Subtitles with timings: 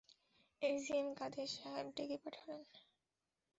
[0.61, 2.61] AGM Kader Saheb ডেকে পাঠালেন।